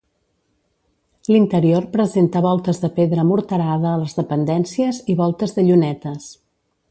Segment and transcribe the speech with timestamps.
[1.33, 6.33] L'interior presenta voltes de pedra morterada a les dependències i voltes de llunetes.